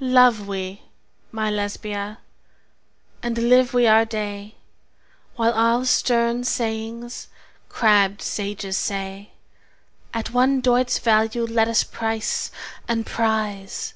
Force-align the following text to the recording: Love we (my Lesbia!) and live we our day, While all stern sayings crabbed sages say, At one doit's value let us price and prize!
Love 0.00 0.48
we 0.48 0.80
(my 1.30 1.50
Lesbia!) 1.50 2.16
and 3.22 3.36
live 3.36 3.74
we 3.74 3.86
our 3.86 4.06
day, 4.06 4.54
While 5.36 5.52
all 5.52 5.84
stern 5.84 6.42
sayings 6.44 7.28
crabbed 7.68 8.22
sages 8.22 8.78
say, 8.78 9.32
At 10.14 10.30
one 10.30 10.62
doit's 10.62 10.98
value 10.98 11.44
let 11.46 11.68
us 11.68 11.82
price 11.84 12.50
and 12.88 13.04
prize! 13.04 13.92